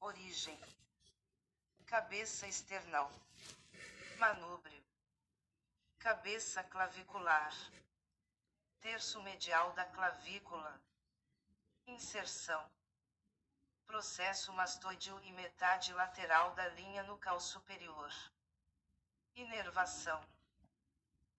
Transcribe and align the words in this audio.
Origem. 0.00 0.58
Cabeça 1.86 2.46
external. 2.46 3.10
Manúbrio. 4.18 4.82
Cabeça 5.98 6.62
clavicular. 6.64 7.52
Terço 8.80 9.22
medial 9.22 9.72
da 9.72 9.84
clavícula. 9.86 10.80
Inserção. 11.86 12.70
Processo 13.86 14.52
mastoideo 14.52 15.18
e 15.24 15.32
metade 15.32 15.92
lateral 15.92 16.54
da 16.54 16.68
linha 16.68 17.02
nucal 17.02 17.40
superior. 17.40 18.12
Inervação. 19.34 20.22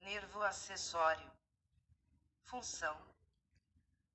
Nervo 0.02 0.42
acessório. 0.44 1.32
Função. 2.44 2.98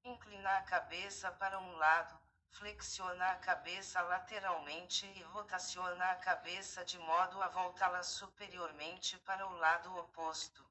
Inclinar 0.05 0.59
a 0.59 0.65
cabeça 0.65 1.31
para 1.33 1.59
um 1.59 1.77
lado, 1.77 2.24
flexionar 2.55 3.33
a 3.33 3.39
cabeça 3.39 4.01
lateralmente 4.03 5.07
e 5.07 5.23
rotacionar 5.23 6.13
a 6.13 6.17
cabeça 6.17 6.85
de 6.85 6.99
modo 6.99 7.43
a 7.43 7.49
voltá-la 7.49 8.03
superiormente 8.03 9.19
para 9.19 9.47
o 9.47 9.57
lado 9.57 9.95
oposto. 9.97 10.65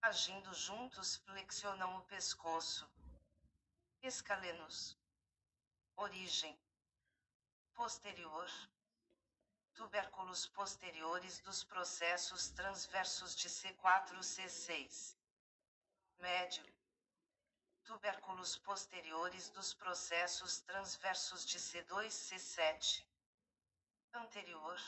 Agindo 0.00 0.54
juntos, 0.54 1.16
flexionam 1.16 1.96
o 1.96 2.02
pescoço. 2.02 2.88
Escalenos. 4.02 4.96
Origem. 5.96 6.56
Posterior. 7.74 8.48
Tubérculos 9.74 10.46
posteriores 10.46 11.40
dos 11.40 11.64
processos 11.64 12.50
transversos 12.50 13.34
de 13.34 13.48
C4-C6. 13.48 15.16
Médio. 16.18 16.64
Tubérculos 17.88 18.58
posteriores 18.58 19.48
dos 19.48 19.72
processos 19.72 20.60
transversos 20.60 21.46
de 21.46 21.58
C2-C7. 21.58 23.02
Anterior. 24.12 24.78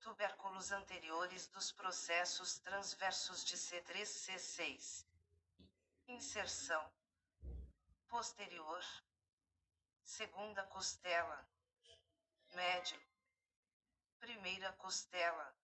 Tubérculos 0.00 0.72
anteriores 0.72 1.46
dos 1.46 1.70
processos 1.70 2.58
transversos 2.58 3.44
de 3.44 3.56
C3-C6. 3.56 5.06
Inserção. 6.08 6.92
Posterior. 8.08 8.84
Segunda 10.02 10.64
costela. 10.64 11.48
Médio. 12.52 13.00
Primeira 14.18 14.72
costela. 14.72 15.56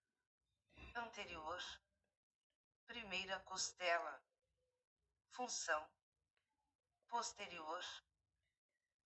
Anterior. 0.94 1.60
Primeira 2.86 3.40
costela. 3.40 4.22
Função. 5.32 5.84
Posterior. 7.12 7.84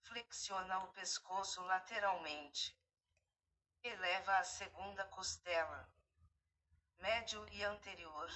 Flexiona 0.02 0.78
o 0.78 0.92
pescoço 0.92 1.60
lateralmente. 1.62 2.78
Eleva 3.82 4.38
a 4.38 4.44
segunda 4.44 5.04
costela. 5.06 5.92
Médio 6.98 7.44
e 7.48 7.64
anterior. 7.64 8.30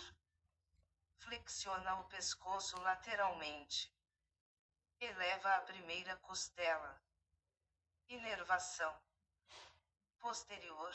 Flexiona 1.19 2.01
o 2.01 2.05
pescoço 2.09 2.81
lateralmente. 2.81 3.95
Eleva 4.99 5.55
a 5.55 5.61
primeira 5.61 6.17
costela. 6.17 7.01
Inervação. 8.09 9.01
Posterior. 10.19 10.93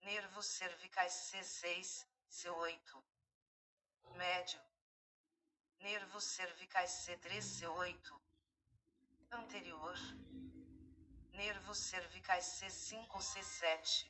Nervos 0.00 0.46
cervicais 0.46 1.12
C6, 1.12 2.04
C8. 2.28 3.13
Nervos 5.84 6.24
cervicais 6.24 6.90
C3, 6.92 7.42
C8. 7.42 8.12
Anterior. 9.32 9.94
Nervos 11.34 11.76
cervicais 11.76 12.46
C5, 12.46 13.06
C7. 13.20 14.06